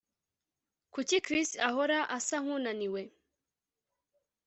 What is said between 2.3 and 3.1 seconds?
nkunaniwe